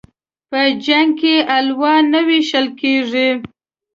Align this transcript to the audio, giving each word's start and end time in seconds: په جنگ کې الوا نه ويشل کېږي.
په 0.49 0.61
جنگ 0.85 1.09
کې 1.19 1.35
الوا 1.57 1.93
نه 2.11 2.19
ويشل 2.27 2.67
کېږي. 2.81 3.29